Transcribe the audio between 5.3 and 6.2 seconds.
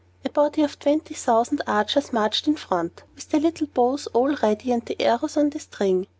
on the string.